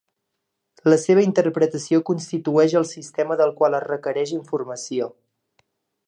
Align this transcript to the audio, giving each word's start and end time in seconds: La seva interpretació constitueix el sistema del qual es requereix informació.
La 0.91 0.97
seva 1.01 1.25
interpretació 1.25 1.99
constitueix 2.07 2.73
el 2.81 2.87
sistema 2.93 3.37
del 3.43 3.53
qual 3.59 3.77
es 3.81 3.87
requereix 3.91 4.33
informació. 4.39 5.11